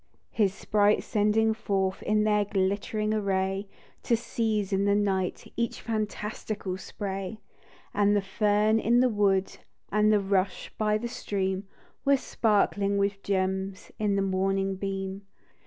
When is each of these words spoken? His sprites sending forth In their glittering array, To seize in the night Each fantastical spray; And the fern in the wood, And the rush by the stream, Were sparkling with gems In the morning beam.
His 0.31 0.51
sprites 0.51 1.05
sending 1.05 1.53
forth 1.53 2.01
In 2.01 2.23
their 2.23 2.43
glittering 2.43 3.13
array, 3.13 3.67
To 4.01 4.17
seize 4.17 4.73
in 4.73 4.85
the 4.85 4.95
night 4.95 5.53
Each 5.55 5.79
fantastical 5.79 6.75
spray; 6.79 7.39
And 7.93 8.15
the 8.15 8.21
fern 8.23 8.79
in 8.79 8.99
the 8.99 9.09
wood, 9.09 9.59
And 9.91 10.11
the 10.11 10.19
rush 10.19 10.71
by 10.75 10.97
the 10.97 11.07
stream, 11.07 11.67
Were 12.03 12.17
sparkling 12.17 12.97
with 12.97 13.21
gems 13.21 13.91
In 13.99 14.15
the 14.15 14.23
morning 14.23 14.75
beam. 14.75 15.27